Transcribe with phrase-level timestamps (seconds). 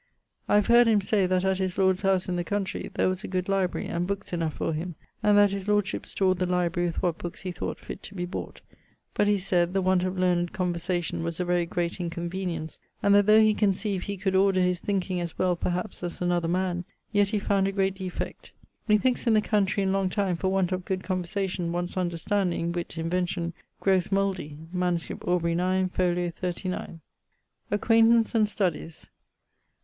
[0.49, 3.23] I have heard him say, that at his lord's house in the countrey there was
[3.23, 6.87] a good library, and bookes enough for him, and that his lordship stored the library
[6.87, 8.61] with what bookes he thought fitt to be bought;
[9.13, 13.27] but he sayd, the want of learned conversation[CXI.] was a very great inconvenience, and that
[13.27, 17.29] though he conceived he could order his thinking as well perhaps as another man, yet
[17.29, 18.53] he found a great defect.
[18.89, 22.71] [CXI.] Methinkes in the country, in long time, for want of good conservation, one's understanding
[22.71, 24.57] (witt, invention) growes mouldy.
[24.73, 25.03] MS.
[25.05, 25.55] Aubr.
[25.55, 26.15] 9, fol.
[26.15, 26.99] 39ᵛ.
[27.71, 29.07] <_Acquaintance and studies.